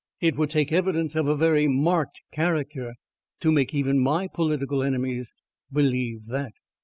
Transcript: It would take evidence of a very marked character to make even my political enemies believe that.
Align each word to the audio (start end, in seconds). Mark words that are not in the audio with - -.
It 0.19 0.35
would 0.35 0.49
take 0.49 0.71
evidence 0.71 1.15
of 1.15 1.27
a 1.27 1.35
very 1.35 1.67
marked 1.67 2.21
character 2.31 2.95
to 3.39 3.51
make 3.51 3.71
even 3.75 3.99
my 3.99 4.27
political 4.27 4.81
enemies 4.81 5.31
believe 5.71 6.25
that. 6.25 6.53